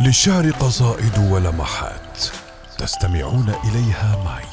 للشعر 0.00 0.50
قصائد 0.50 1.18
ولمحات 1.18 2.24
تستمعون 2.78 3.54
إليها 3.64 4.24
معي 4.24 4.46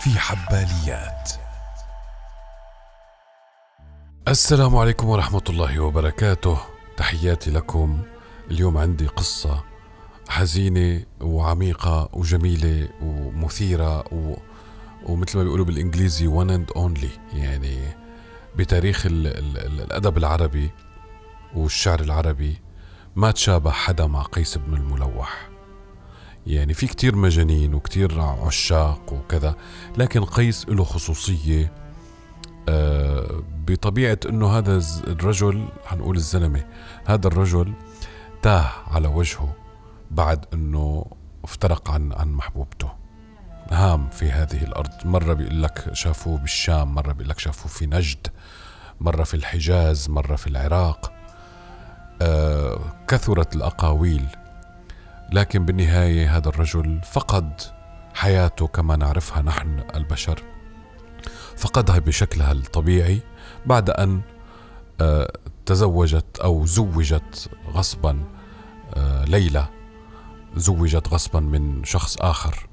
في 0.00 0.18
حباليات. 0.18 1.30
السلام 4.28 4.76
عليكم 4.76 5.08
ورحمة 5.08 5.42
الله 5.48 5.80
وبركاته. 5.80 6.58
تحياتي 6.96 7.50
لكم. 7.50 8.02
اليوم 8.50 8.78
عندي 8.78 9.06
قصة 9.06 9.64
حزينة 10.28 11.04
وعميقة 11.20 12.08
وجميلة 12.12 12.88
ومثيرة 13.02 14.14
و... 14.14 14.36
ومثل 15.06 15.38
ما 15.38 15.44
بيقولوا 15.44 15.64
بالإنجليزي 15.64 16.28
one 16.28 16.50
and 16.50 16.76
only. 16.76 17.34
يعني 17.34 17.78
بتاريخ 18.56 19.06
ال 19.06 19.26
ال 19.26 19.58
ال 19.58 19.80
الأدب 19.80 20.18
العربي 20.18 20.70
والشعر 21.54 22.00
العربي. 22.00 22.69
ما 23.16 23.30
تشابه 23.30 23.70
حدا 23.70 24.06
مع 24.06 24.22
قيس 24.22 24.58
بن 24.58 24.74
الملوح. 24.74 25.48
يعني 26.46 26.74
في 26.74 26.86
كتير 26.86 27.16
مجانين 27.16 27.74
وكتير 27.74 28.20
عشاق 28.20 29.12
وكذا 29.12 29.54
لكن 29.96 30.24
قيس 30.24 30.68
له 30.68 30.84
خصوصية 30.84 31.72
آه، 32.68 33.42
بطبيعة 33.66 34.18
إنه 34.28 34.58
هذا 34.58 34.82
الرجل 35.06 35.68
حنقول 35.84 36.16
الزلمة 36.16 36.64
هذا 37.04 37.26
الرجل 37.26 37.72
تاه 38.42 38.70
على 38.86 39.08
وجهه 39.08 39.54
بعد 40.10 40.46
إنه 40.54 41.06
افترق 41.44 41.90
عن 41.90 42.12
عن 42.12 42.32
محبوبته. 42.32 42.92
هام 43.70 44.10
في 44.10 44.30
هذه 44.30 44.62
الأرض. 44.62 44.90
مرة 45.04 45.32
بيقول 45.34 45.62
لك 45.62 45.90
شافوه 45.92 46.38
بالشام 46.38 46.94
مرة 46.94 47.12
بيقول 47.12 47.28
لك 47.28 47.38
شافوه 47.38 47.72
في 47.72 47.86
نجد 47.86 48.26
مرة 49.00 49.24
في 49.24 49.34
الحجاز 49.34 50.10
مرة 50.10 50.36
في 50.36 50.46
العراق. 50.46 51.19
كثرت 53.08 53.56
الأقاويل. 53.56 54.26
لكن 55.32 55.66
بالنهاية 55.66 56.36
هذا 56.36 56.48
الرجل 56.48 57.00
فقد 57.12 57.60
حياته 58.14 58.66
كما 58.66 58.96
نعرفها 58.96 59.42
نحن 59.42 59.84
البشر. 59.94 60.42
فقدها 61.56 61.98
بشكلها 61.98 62.52
الطبيعي 62.52 63.20
بعد 63.66 63.90
أن 63.90 64.20
آه، 65.00 65.32
تزوجت 65.66 66.38
أو 66.38 66.66
زوجت 66.66 67.50
غصبا 67.72 68.24
آه، 68.94 69.24
ليلى. 69.24 69.66
زوجت 70.56 71.08
غصبا 71.08 71.40
من 71.40 71.84
شخص 71.84 72.16
آخر. 72.16 72.66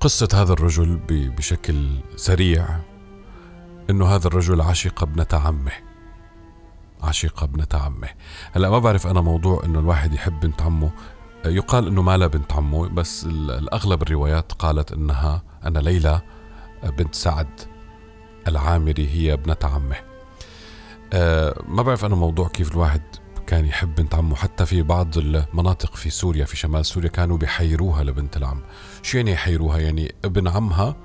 قصة 0.00 0.28
هذا 0.34 0.52
الرجل 0.52 1.00
بشكل 1.08 2.00
سريع 2.16 2.68
إنه 3.90 4.06
هذا 4.06 4.26
الرجل 4.26 4.60
عشق 4.60 5.02
ابنة 5.02 5.26
عمه. 5.32 5.87
عشيقة 7.02 7.44
ابنة 7.44 7.66
عمه. 7.74 8.08
هلا 8.52 8.70
ما 8.70 8.78
بعرف 8.78 9.06
أنا 9.06 9.20
موضوع 9.20 9.64
أنه 9.64 9.78
الواحد 9.78 10.14
يحب 10.14 10.40
بنت 10.40 10.62
عمه. 10.62 10.90
يقال 11.46 11.86
أنه 11.86 12.02
ما 12.02 12.16
لها 12.16 12.26
بنت 12.26 12.52
عمه 12.52 12.88
بس 12.88 13.24
الأغلب 13.24 14.02
الروايات 14.02 14.52
قالت 14.52 14.92
أنها 14.92 15.42
أن 15.66 15.78
ليلى 15.78 16.20
بنت 16.98 17.14
سعد 17.14 17.60
العامري 18.48 19.08
هي 19.08 19.32
ابنة 19.32 19.56
عمه. 19.62 19.96
أه 21.12 21.62
ما 21.68 21.82
بعرف 21.82 22.04
أنا 22.04 22.14
موضوع 22.14 22.48
كيف 22.48 22.72
الواحد 22.72 23.02
كان 23.46 23.64
يحب 23.64 23.94
بنت 23.94 24.14
عمه. 24.14 24.36
حتى 24.36 24.66
في 24.66 24.82
بعض 24.82 25.18
المناطق 25.18 25.94
في 25.94 26.10
سوريا 26.10 26.44
في 26.44 26.56
شمال 26.56 26.86
سوريا 26.86 27.08
كانوا 27.08 27.36
بيحيروها 27.36 28.04
لبنت 28.04 28.36
العم. 28.36 28.62
شو 29.02 29.16
يعني 29.16 29.32
يحيروها؟ 29.32 29.78
يعني 29.78 30.14
ابن 30.24 30.48
عمها 30.48 30.96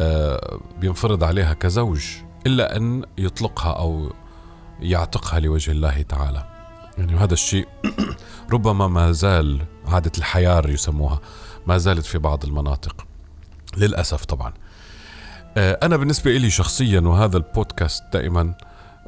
أه 0.00 0.60
بينفرض 0.80 1.24
عليها 1.24 1.54
كزوج 1.54 2.06
إلا 2.46 2.76
أن 2.76 3.04
يطلقها 3.18 3.72
أو 3.72 4.12
يعتقها 4.80 5.40
لوجه 5.40 5.70
الله 5.70 6.02
تعالى. 6.02 6.44
يعني 6.98 7.16
هذا 7.16 7.32
الشيء 7.34 7.68
ربما 8.52 8.88
ما 8.88 9.12
زال 9.12 9.60
عادة 9.86 10.12
الحيار 10.18 10.70
يسموها 10.70 11.20
ما 11.66 11.78
زالت 11.78 12.06
في 12.06 12.18
بعض 12.18 12.44
المناطق. 12.44 13.06
للأسف 13.76 14.24
طبعا. 14.24 14.52
آه، 15.56 15.78
أنا 15.82 15.96
بالنسبة 15.96 16.30
لي 16.36 16.50
شخصيا 16.50 17.00
وهذا 17.00 17.36
البودكاست 17.36 18.04
دائما 18.12 18.54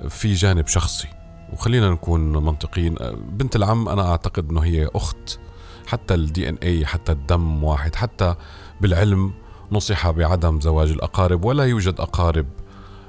في 0.09 0.33
جانب 0.33 0.67
شخصي. 0.67 1.09
وخلينا 1.53 1.91
نكون 1.91 2.33
منطقيين. 2.33 2.95
آه، 3.01 3.11
بنت 3.11 3.57
العم 3.57 3.89
أنا 3.89 4.11
أعتقد 4.11 4.51
أنه 4.51 4.61
هي 4.61 4.89
أخت 4.95 5.39
حتى 5.87 6.15
ال 6.15 6.49
DNA 6.49 6.87
حتى 6.87 7.13
الدم 7.13 7.65
واحد 7.65 7.95
حتى 7.95 8.35
بالعلم 8.81 9.33
نصح 9.73 10.11
بعدم 10.11 10.61
زواج 10.61 10.91
الأقارب. 10.91 11.45
ولا 11.45 11.65
يوجد 11.65 12.01
أقارب 12.01 12.47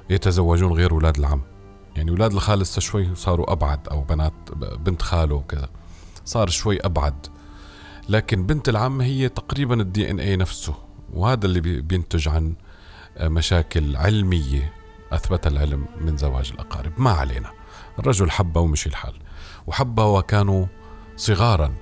يتزوجون 0.09 0.74
غير 0.74 0.91
أولاد 0.91 1.18
العم. 1.18 1.50
يعني 1.96 2.12
أولاد 2.12 2.34
الخال 2.34 2.59
لسه 2.59 2.79
شوي 2.79 3.16
صاروا 3.16 3.52
أبعد 3.52 3.88
أو 3.88 4.02
بنات 4.02 4.34
بنت 4.79 5.02
خاله 5.02 5.35
وكذا. 5.35 5.69
صار 6.25 6.50
شوي 6.50 6.79
أبعد. 6.79 7.28
لكن 8.09 8.46
بنت 8.46 8.69
العم 8.69 9.02
هي 9.02 9.29
تقريبا 9.29 9.81
ال 9.81 10.12
DNA 10.12 10.36
نفسه 10.35 10.74
وهذا 11.13 11.46
اللي 11.46 11.81
بينتج 11.81 12.28
عن 12.28 12.56
مشاكل 13.22 13.96
علمية 13.96 14.74
اثبت 15.12 15.47
العلم 15.47 15.85
من 16.01 16.18
زواج 16.18 16.51
الأقارب. 16.53 16.94
ما 16.97 17.12
علينا. 17.12 17.51
الرجل 18.00 18.31
حبها 18.31 18.63
ومشي 18.63 18.90
الحال. 18.90 19.13
وحبها 19.68 20.06
وكانوا 20.06 20.66
صغارا. 21.16 21.74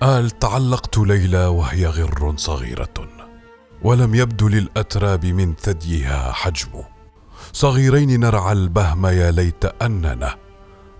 قال 0.00 0.30
تعلقت 0.30 0.98
ليلى 0.98 1.46
وهي 1.46 1.86
غر 1.86 2.34
صغيرة. 2.36 3.08
ولم 3.82 4.14
يبدو 4.14 4.48
للأتراب 4.48 5.26
من 5.26 5.54
ثديها 5.54 6.32
حجمه. 6.32 6.93
صغيرين 7.52 8.20
نرعى 8.20 8.52
البهم 8.52 9.06
يا 9.06 9.30
ليت 9.30 9.64
أننا. 9.82 10.36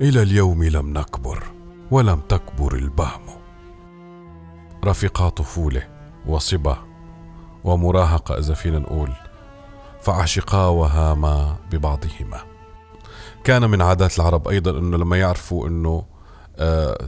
إلى 0.00 0.22
اليوم 0.22 0.64
لم 0.64 0.98
نكبر 0.98 1.42
ولم 1.90 2.20
تكبر 2.20 2.74
البهم. 2.74 3.22
رفقا 4.84 5.28
طفوله 5.28 5.88
وصبا 6.26 6.78
ومراهقه 7.64 8.38
اذا 8.38 8.54
فينا 8.54 8.78
نقول 8.78 9.12
فعشقا 10.00 10.66
وهاما 10.66 11.56
ببعضهما. 11.72 12.40
كان 13.44 13.70
من 13.70 13.82
عادات 13.82 14.18
العرب 14.18 14.48
أيضا 14.48 14.78
إنه 14.78 14.96
لما 14.96 15.16
يعرفوا 15.16 15.68
إنه 15.68 16.04
آه، 16.56 16.98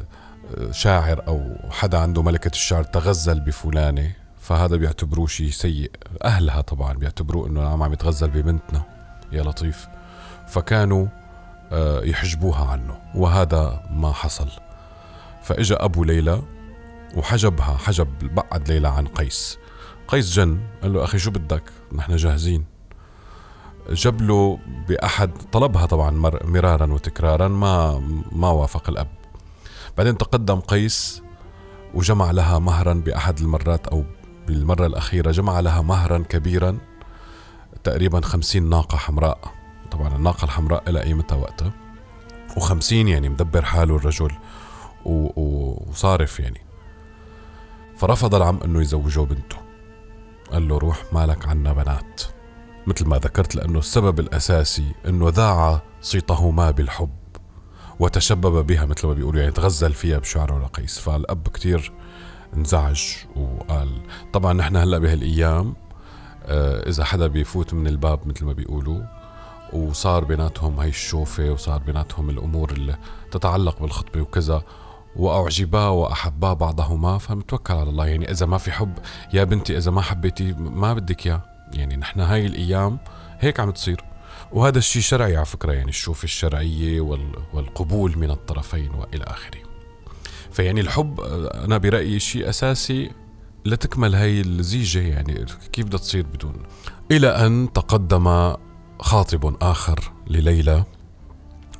شاعر 0.70 1.24
أو 1.28 1.56
حدا 1.70 1.98
عنده 1.98 2.22
ملكة 2.22 2.48
الشعر 2.48 2.82
تغزل 2.82 3.40
بفلانة 3.40 4.12
فهذا 4.40 4.76
بيعتبروه 4.76 5.26
شيء 5.26 5.50
سيء. 5.50 5.90
أهلها 6.24 6.60
طبعا 6.60 6.92
بيعتبروه 6.92 7.46
إنه 7.46 7.84
عم 7.84 7.92
يتغزل 7.92 8.30
ببنتنا. 8.30 8.95
يا 9.32 9.42
لطيف. 9.42 9.88
فكانوا 10.46 11.06
آه، 11.72 12.00
يحجبوها 12.00 12.70
عنه 12.70 12.98
وهذا 13.14 13.82
ما 13.90 14.12
حصل. 14.12 14.48
فإجا 15.42 15.84
أبو 15.84 16.04
ليلى 16.04 16.42
وحجبها 17.16 17.76
حجب 17.76 18.08
بعد 18.34 18.68
ليلى 18.68 18.88
عن 18.88 19.06
قيس. 19.06 19.58
قيس 20.08 20.32
جن 20.32 20.60
قال 20.82 20.92
له 20.92 21.04
أخي 21.04 21.18
شو 21.18 21.30
بدك؟ 21.30 21.62
نحن 21.92 22.16
جاهزين. 22.16 22.64
جاب 23.90 24.22
له 24.22 24.58
بأحد 24.88 25.30
طلبها 25.52 25.86
طبعا 25.86 26.10
مرارا 26.44 26.92
وتكرارا 26.92 27.48
ما 27.48 27.98
ما 28.32 28.48
وافق 28.48 28.88
الأب. 28.88 29.08
بعدين 29.98 30.18
تقدم 30.18 30.60
قيس 30.60 31.22
وجمع 31.94 32.30
لها 32.30 32.58
مهرا 32.58 32.94
بأحد 32.94 33.38
المرات 33.38 33.86
أو 33.86 34.04
بالمرة 34.46 34.86
الأخيرة 34.86 35.30
جمع 35.30 35.60
لها 35.60 35.82
مهرا 35.82 36.18
كبيرا. 36.18 36.78
تقريبا 37.86 38.20
خمسين 38.20 38.68
ناقة 38.68 38.96
حمراء. 38.98 39.38
طبعا 39.90 40.16
الناقة 40.16 40.44
الحمراء 40.44 40.90
لها 40.90 41.02
قيمتها 41.02 41.36
وقتها؟ 41.36 41.72
وخمسين 42.56 43.08
يعني 43.08 43.28
مدبر 43.28 43.64
حاله 43.64 43.96
الرجل 43.96 44.32
وصارف 45.04 46.40
يعني. 46.40 46.60
فرفض 47.96 48.34
العم 48.34 48.60
إنه 48.64 48.80
يزوجه 48.80 49.20
بنته. 49.20 49.56
قال 50.52 50.68
له 50.68 50.78
روح 50.78 51.04
مالك 51.12 51.48
عنا 51.48 51.72
بنات. 51.72 52.22
مثل 52.86 53.06
ما 53.06 53.16
ذكرت 53.18 53.54
لأنه 53.54 53.78
السبب 53.78 54.20
الأساسي 54.20 54.94
إنه 55.08 55.28
ذاع 55.28 55.82
صيتهما 56.00 56.70
بالحب 56.70 57.16
وتشبب 57.98 58.66
بها 58.66 58.86
مثل 58.86 59.06
ما 59.06 59.14
بيقولوا 59.14 59.40
يعني 59.40 59.52
تغزل 59.52 59.92
فيها 59.92 60.18
بشعره 60.18 60.58
لقيس 60.58 60.98
فالأب 60.98 61.48
كتير 61.48 61.92
انزعج 62.56 63.02
وقال 63.36 64.02
طبعا 64.32 64.52
نحن 64.52 64.76
هلأ 64.76 64.98
بهالأيام 64.98 65.66
آه، 65.68 65.85
إذا 66.88 67.04
حدا 67.04 67.26
بيفوت 67.26 67.74
من 67.74 67.86
الباب 67.86 68.28
مثل 68.28 68.44
ما 68.44 68.52
بيقولوا 68.52 69.00
وصار 69.72 70.24
بيناتهم 70.24 70.80
هاي 70.80 70.88
الشوفة 70.88 71.50
وصار 71.50 71.78
بيناتهم 71.78 72.30
الأمور 72.30 72.70
اللي 72.70 72.96
تتعلق 73.30 73.82
بالخطبة 73.82 74.20
وكذا 74.20 74.62
وأعجبا 75.16 75.88
وأحبا 75.88 76.52
بعضهما 76.52 77.18
فمتوكل 77.18 77.74
على 77.74 77.90
الله. 77.90 78.06
يعني 78.06 78.30
إذا 78.30 78.46
ما 78.46 78.58
في 78.58 78.72
حب 78.72 78.92
يا 79.32 79.44
بنتي 79.44 79.76
إذا 79.76 79.90
ما 79.90 80.00
حبيتي 80.00 80.52
ما 80.52 80.94
بدك 80.94 81.26
إياه. 81.26 81.42
يعني 81.72 81.96
نحن 81.96 82.20
هاي 82.20 82.46
الأيام 82.46 82.98
هيك 83.38 83.60
عم 83.60 83.70
تصير. 83.70 84.04
وهذا 84.52 84.78
الشيء 84.78 85.02
شرعي 85.02 85.36
على 85.36 85.46
فكرة 85.46 85.72
يعني 85.72 85.88
الشوفة 85.88 86.24
الشرعية 86.24 87.00
والقبول 87.54 88.18
من 88.18 88.30
الطرفين 88.30 88.90
وإلى 88.94 89.24
آخره. 89.24 89.58
فيعني 90.52 90.80
الحب 90.80 91.20
آه، 91.20 91.64
أنا 91.64 91.78
برأيي 91.78 92.20
شيء 92.20 92.48
أساسي 92.48 93.10
لتكمل 93.66 94.14
هاي 94.14 94.40
الزيجة 94.40 94.98
يعني 94.98 95.46
كيف 95.72 95.86
بدها 95.86 95.98
تصير 95.98 96.26
بدون؟ 96.26 96.62
إلى 97.10 97.28
أن 97.28 97.72
تقدم 97.74 98.54
خاطب 99.00 99.56
آخر 99.62 100.12
لليلى 100.26 100.84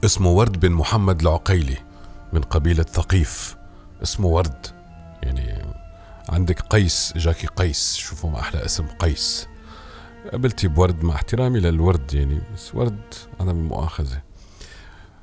اسمه 0.04 0.30
ورد 0.30 0.60
بن 0.60 0.72
محمد 0.72 1.20
العقيلي 1.20 1.76
من 2.32 2.40
قبيلة 2.40 2.82
ثقيف. 2.82 3.56
اسمه 4.02 4.26
ورد 4.26 4.66
يعني 5.22 5.62
عندك 6.28 6.60
قيس 6.60 7.12
جاكي 7.16 7.46
قيس 7.46 7.94
شوفوا 7.96 8.30
ما 8.30 8.40
أحلى 8.40 8.64
اسم 8.64 8.86
قيس. 8.86 9.48
قبلتي 10.32 10.68
بورد 10.68 11.04
مع 11.04 11.14
احترامي 11.14 11.60
للورد 11.60 12.14
يعني 12.14 12.40
بس 12.54 12.74
ورد 12.74 13.14
أنا 13.40 13.52
من 13.52 13.64
مؤاخذة. 13.64 14.22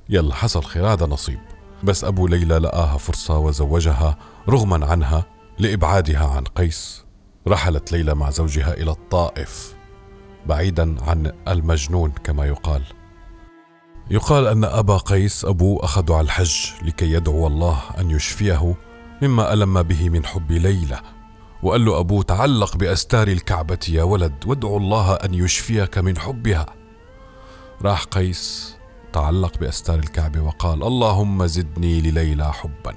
يلا 0.10 0.36
حصل 0.36 0.64
خير 0.64 0.88
هذا 0.94 1.06
نصيب. 1.06 1.40
بس 1.84 2.04
أبو 2.04 2.28
ليلى 2.28 2.58
لقاها 2.58 2.98
فرصة 2.98 3.38
وزوجها 3.38 4.18
رغما 4.50 4.86
عنها 4.86 5.33
لإبعادها 5.60 6.28
عن 6.28 6.44
قيس 6.44 7.04
رحلت 7.48 7.92
ليلى 7.92 8.16
مع 8.16 8.30
زوجها 8.30 8.74
إلى 8.74 8.92
الطائف 8.92 9.76
بعيدا 10.46 10.96
عن 11.04 11.32
المجنون 11.48 12.12
كما 12.12 12.46
يقال. 12.46 12.84
يقال 14.12 14.48
أن 14.48 14.64
أبا 14.64 14.98
قيس 14.98 15.46
أبوه 15.46 15.86
أخذ 15.86 16.12
على 16.12 16.26
الحج 16.26 16.56
لكي 16.82 17.12
يدعو 17.12 17.48
الله 17.48 17.80
أن 18.00 18.12
يشفيه 18.12 18.76
مما 19.22 19.54
ألم 19.54 19.82
به 19.82 20.10
من 20.10 20.26
حب 20.26 20.52
ليلى 20.52 21.00
وقال 21.64 21.86
له 21.86 22.00
أبوه 22.00 22.24
تعلق 22.24 22.78
بأستار 22.78 23.28
الكعبة 23.28 23.80
يا 23.90 24.04
ولد 24.04 24.34
وادعو 24.46 24.78
الله 24.78 25.14
أن 25.14 25.34
يشفيك 25.34 25.98
من 25.98 26.18
حبها. 26.18 26.66
راح 27.82 28.04
قيس 28.04 28.76
تعلق 29.14 29.58
بأستار 29.58 30.00
الكعبة 30.00 30.42
وقال 30.42 30.84
اللهم 30.84 31.46
زدني 31.46 32.02
لليلى 32.02 32.54
حبا 32.54 32.94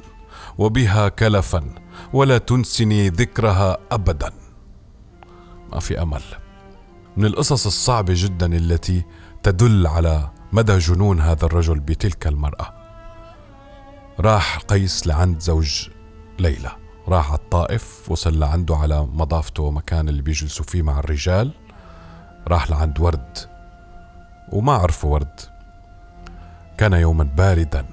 وبها 0.58 1.08
كلفا 1.08 1.85
ولا 2.12 2.38
تنسني 2.38 3.08
ذكرها 3.08 3.78
أبدا. 3.92 4.32
ما 5.72 5.80
في 5.80 6.02
أمل. 6.02 6.22
من 7.16 7.24
القصص 7.24 7.66
الصعبة 7.66 8.14
جدا 8.16 8.56
التي 8.56 9.04
تدل 9.42 9.86
على 9.86 10.30
مدى 10.52 10.78
جنون 10.78 11.20
هذا 11.20 11.46
الرجل 11.46 11.80
بتلك 11.80 12.26
المرأة. 12.26 12.74
راح 14.20 14.58
قيس 14.58 15.06
لعند 15.06 15.40
زوج 15.40 15.88
ليلى. 16.38 16.70
راح 17.08 17.30
على 17.30 17.38
الطائف 17.38 18.10
وصل 18.10 18.38
لعنده 18.38 18.76
على 18.76 19.06
مضافته 19.12 19.70
مكان 19.70 20.08
اللي 20.08 20.22
بيجلسوا 20.22 20.64
فيه 20.64 20.82
مع 20.82 20.98
الرجال. 20.98 21.52
راح 22.48 22.70
لعند 22.70 23.00
ورد. 23.00 23.38
وما 24.52 24.72
عرفوا 24.72 25.12
ورد. 25.12 25.40
كان 26.78 26.92
يوما 26.92 27.24
باردا. 27.24 27.86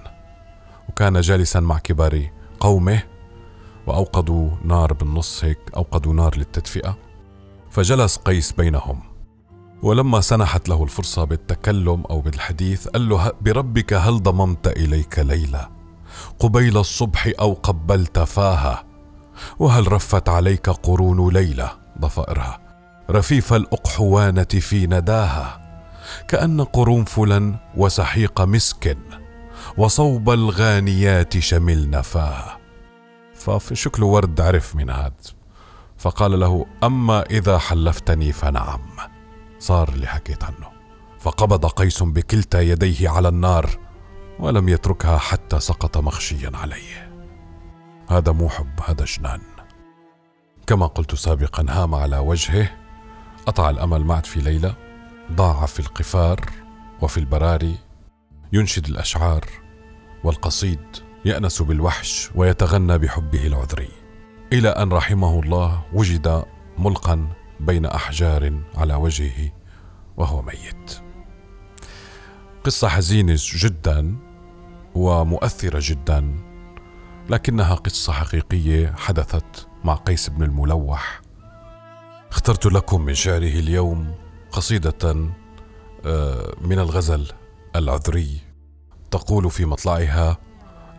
وكان 0.89 1.21
جالسا 1.21 1.59
مع 1.59 1.79
كبار 1.79 2.29
قومه. 2.59 3.03
وأوقدوا 3.88 4.50
نار 4.65 4.94
بالنص 4.94 5.44
هيك 5.44 5.59
أوقدوا 5.75 6.13
نار 6.13 6.38
للتدفئة 6.38 6.97
فجلس 7.69 8.18
قيس 8.18 8.51
بينهم. 8.51 9.00
ولما 9.83 10.21
سنحت 10.21 10.69
له 10.69 10.83
الفرصة 10.83 11.24
بالتكلم 11.24 12.03
أو 12.09 12.21
بالحديث 12.21 12.88
قال 12.88 13.09
له 13.09 13.31
بربك 13.41 13.94
هل 13.94 14.24
ضممت 14.24 14.68
إليك 14.68 15.19
ليلى 15.19 15.69
قبيل 16.39 16.77
الصبح 16.77 17.31
أو 17.39 17.53
قبلت 17.53 18.19
فاها؟ 18.19 18.83
وهل 19.59 19.91
رفت 19.91 20.29
عليك 20.29 20.69
قرون 20.69 21.33
ليلى 21.33 21.69
ضفائرها. 22.00 22.59
رفيف 23.09 23.53
الأقحوانة 23.53 24.44
في 24.44 24.88
نداها 24.88 25.62
كأن 26.27 26.62
قرنفلا 26.62 27.56
وسحيق 27.77 28.41
مسك 28.41 28.97
وصوب 29.77 30.29
الغانيات 30.29 31.39
شملن 31.39 32.01
فاها. 32.01 32.62
فشكله 33.49 34.05
ورد 34.05 34.41
عرف 34.41 34.75
من 34.75 34.89
هذا 34.89 35.13
فقال 35.97 36.39
له 36.39 36.65
أما 36.83 37.21
إذا 37.21 37.57
حلفتني 37.57 38.31
فنعم. 38.31 38.81
صار 39.59 39.89
اللي 39.89 40.07
حكيت 40.07 40.43
عنه. 40.43 40.73
فقبض 41.19 41.65
قيس 41.65 42.03
بكلتا 42.03 42.61
يديه 42.61 43.09
على 43.09 43.27
النار 43.27 43.69
ولم 44.39 44.69
يتركها 44.69 45.17
حتى 45.17 45.59
سقط 45.59 45.97
مغشيا 45.97 46.51
عليه. 46.53 47.11
هذا 48.09 48.31
مو 48.31 48.49
حب 48.49 48.79
هذا 48.85 49.05
جنان. 49.05 49.41
كما 50.67 50.87
قلت 50.87 51.15
سابقا 51.15 51.65
هام 51.69 51.95
على 51.95 52.17
وجهه. 52.17 52.69
قطع 53.45 53.69
الأمل 53.69 54.03
معت 54.03 54.25
في 54.25 54.39
ليله 54.39 54.75
ضاع 55.31 55.65
في 55.65 55.79
القفار 55.79 56.39
وفي 57.01 57.17
البراري. 57.17 57.77
ينشد 58.53 58.87
الأشعار 58.87 59.45
والقصيد. 60.23 61.12
يأنس 61.25 61.61
بالوحش 61.61 62.29
ويتغنى 62.35 62.97
بحبه 62.97 63.47
العذري 63.47 63.89
إلى 64.53 64.69
أن 64.69 64.93
رحمه 64.93 65.39
الله 65.39 65.83
وجد 65.93 66.45
ملقا 66.77 67.27
بين 67.59 67.85
أحجار 67.85 68.61
على 68.75 68.93
وجهه 68.93 69.51
وهو 70.17 70.41
ميت. 70.41 71.01
قصة 72.63 72.87
حزينه 72.87 73.39
جدا 73.55 74.15
ومؤثرة 74.95 75.79
جدا 75.81 76.35
لكنها 77.29 77.75
قصة 77.75 78.13
حقيقية 78.13 78.93
حدثت 78.97 79.67
مع 79.83 79.95
قيس 79.95 80.29
بن 80.29 80.43
الملوح. 80.43 81.21
اخترت 82.31 82.65
لكم 82.65 83.01
من 83.01 83.13
شعره 83.13 83.59
اليوم 83.59 84.15
قصيدة 84.51 85.29
آه، 86.05 86.55
من 86.61 86.79
الغزل 86.79 87.27
العذري 87.75 88.39
تقول 89.11 89.51
في 89.51 89.65
مطلعها 89.65 90.37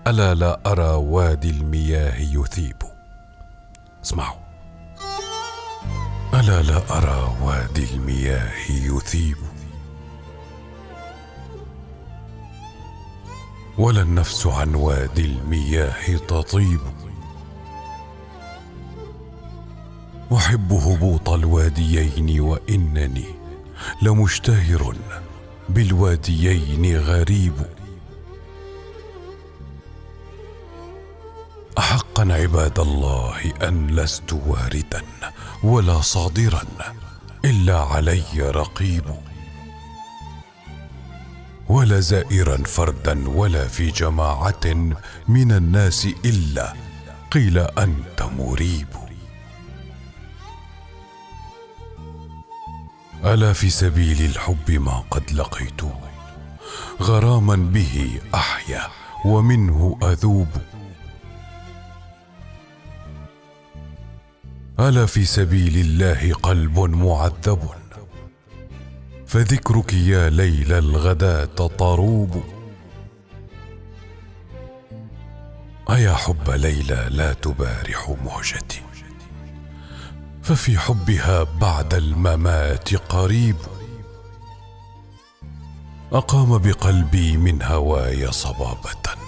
ألا 0.07 0.35
لا 0.35 0.61
أرى 0.67 0.95
وادي 0.95 1.51
المياه 1.51 2.17
يثيب. 2.21 2.77
اسمعوا. 4.05 4.41
ألا 6.35 6.63
لا 6.63 6.99
أرى 6.99 7.37
وادي 7.43 7.95
المياه 7.95 8.53
يثيب. 8.71 9.37
ولا 13.79 14.03
النفس 14.03 14.47
عن 14.47 14.75
وادي 14.75 15.25
المياه 15.25 16.17
تطيب. 16.17 16.81
أحب 20.33 20.73
هبوط 20.73 21.29
الواديين 21.29 22.41
وإنني 22.41 23.25
لمشتهر 24.03 24.97
بالواديين 25.69 26.97
غريب. 26.97 27.84
احقا 31.79 32.33
عباد 32.33 32.79
الله 32.79 33.53
أن 33.63 33.87
لست 33.87 34.33
واردا 34.33 35.03
ولا 35.63 36.01
صادرا 36.01 36.63
إلا 37.45 37.79
علي 37.79 38.41
رقيب. 38.41 39.05
ولا 41.69 42.01
زائرا 42.01 42.57
فردا 42.57 43.29
ولا 43.29 43.69
في 43.69 43.91
جماعة 43.91 44.95
من 45.29 45.53
الناس 45.53 46.09
إلا 46.25 46.75
قيل 47.31 47.59
أنت 47.59 48.23
مريب. 48.39 48.89
ألا 53.25 53.53
في 53.53 53.71
سبيل 53.71 54.25
الحب 54.25 54.71
ما 54.71 55.05
قد 55.11 55.33
لقيت؟ 55.33 55.81
غراما 57.03 57.57
به 57.57 58.21
أحيا 58.35 58.89
ومنه 59.25 59.99
أذوب. 60.03 60.49
ألا 64.81 65.07
في 65.07 65.25
سبيل 65.25 65.77
الله 65.77 66.33
قلب 66.33 66.79
معذب. 66.79 67.69
فذكرك 69.27 69.93
يا 69.93 70.31
ليل 70.31 70.73
الغداة 70.73 71.67
طروب 71.67 72.45
أيا 75.91 76.15
حب 76.15 76.51
ليلى 76.51 77.09
لا 77.11 77.33
تبارح 77.33 78.17
مهجتي. 78.25 78.83
ففي 80.43 80.79
حبها 80.79 81.43
بعد 81.43 81.95
الممات 81.95 82.95
قريب. 82.95 83.57
أقام 86.13 86.59
بقلبي 86.59 87.37
من 87.37 87.63
هواي 87.63 88.33
صبابة. 88.33 89.24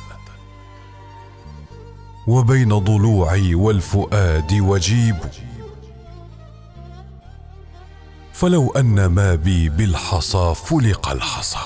وبين 2.26 2.78
ضلوعي 2.78 3.54
والفؤاد 3.54 4.52
وجيب. 4.52 5.16
فلو 8.33 8.71
أن 8.71 9.06
ما 9.06 9.35
بي 9.35 9.68
بالحصى 9.68 10.54
فلق 10.54 11.09
الحصى 11.09 11.59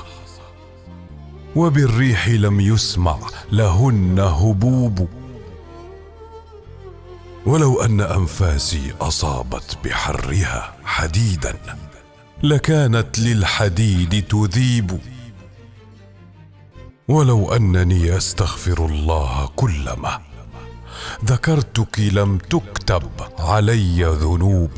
وبالريح 1.57 2.29
لم 2.29 2.61
يسمع 2.61 3.19
لهن 3.52 4.19
هبوب. 4.19 5.09
ولو 7.47 7.83
أن 7.83 8.00
أنفاسي 8.00 8.95
أصابت 9.00 9.79
بحرها 9.85 10.75
حديدا 10.85 11.55
لكانت 12.43 13.19
للحديد 13.19 14.25
تذيب. 14.29 15.00
ولو 17.09 17.52
أنني 17.52 18.17
أستغفر 18.17 18.87
الله 18.87 19.49
كلما 19.57 20.30
ذكرتك 21.25 22.00
لم 22.00 22.38
تكتب 22.38 23.11
علي 23.38 24.04
ذنوب. 24.04 24.71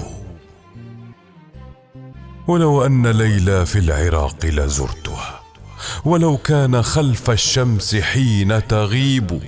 ولو 2.47 2.87
أن 2.87 3.07
ليلى 3.07 3.67
في 3.67 3.79
العراق 3.79 4.47
لزرتها 4.47 5.41
ولو 6.05 6.37
كان 6.37 6.83
خلف 6.83 7.31
الشمس 7.31 7.97
حين 7.97 8.67
تغيب. 8.69 9.43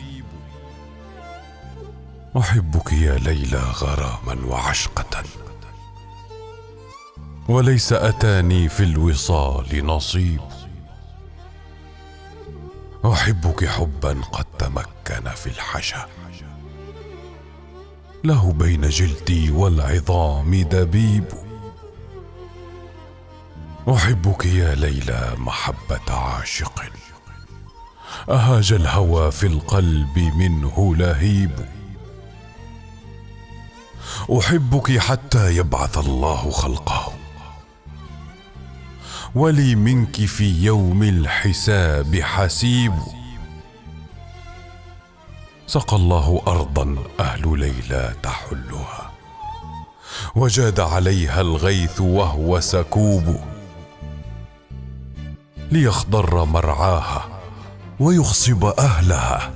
أحبك 2.39 2.93
يا 2.93 3.19
ليلى 3.19 3.59
غراما 3.59 4.47
وعشقة. 4.47 5.23
وليس 7.49 7.93
أتاني 7.93 8.69
في 8.69 8.83
الوصال 8.83 9.87
نصيب. 9.87 10.41
أحبك 13.13 13.65
حبا 13.65 14.21
قد 14.33 14.45
تمكن 14.59 15.31
في 15.35 15.47
الحشا. 15.47 16.07
له 18.25 18.53
بين 18.53 18.89
جلدي 18.89 19.51
والعظام 19.51 20.55
دبيب. 20.55 21.25
أحبك 23.89 24.47
يا 24.47 24.75
ليلى 24.75 25.35
محبة 25.39 26.13
عاشق. 26.15 26.83
أهاج 28.31 28.73
الهوى 28.73 29.33
في 29.33 29.47
القلب 29.47 30.19
منه 30.19 30.97
لهيب. 30.97 31.69
أحبك 34.39 34.99
حتى 34.99 35.57
يبعث 35.57 35.99
الله 35.99 36.51
خلقه. 36.51 37.13
ولي 39.35 39.75
منك 39.75 40.25
في 40.25 40.65
يوم 40.65 41.03
الحساب 41.03 42.17
حسيب. 42.17 42.95
سقى 45.67 45.97
الله 45.97 46.43
ارضا 46.47 46.97
أهل 47.21 47.59
ليلى 47.59 48.15
تحلها. 48.23 49.11
وجاد 50.37 50.81
عليها 50.81 51.41
الغيث 51.41 52.01
وهو 52.01 52.61
سكوب. 52.61 53.41
ليخضر 55.73 56.45
مرعاها 56.45 57.29
ويخصب 58.01 58.65
أهلها. 58.65 59.53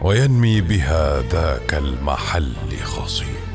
وينمي 0.00 0.60
بها 0.60 1.22
ذاك 1.22 1.74
المحل 1.74 2.54
خصيب. 2.84 3.52